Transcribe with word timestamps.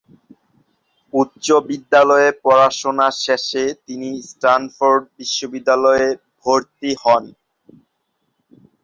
উচ্চ 1.13 1.47
বিদ্যালয়ে 1.69 2.29
পড়াশোনা 2.43 3.07
শেষে 3.23 3.63
তিনি 3.85 4.09
স্ট্যানফোর্ড 4.29 5.03
বিশ্ববিদ্যালয়-এ 5.17 6.09
ভর্তি 6.41 6.91
হন। 7.03 7.23